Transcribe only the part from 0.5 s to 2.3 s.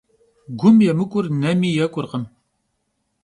Gum yêmık'ur nemi yêk'urkhım.